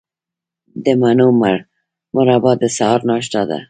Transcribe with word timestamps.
د 0.83 0.85
مڼو 1.01 1.27
مربا 2.15 2.51
د 2.61 2.63
سهار 2.77 2.99
ناشته 3.09 3.41
ده. 3.49 3.59